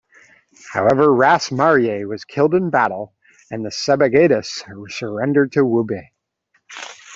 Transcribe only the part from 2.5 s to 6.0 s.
in the battle, and Sebagadis surrendered to Wube.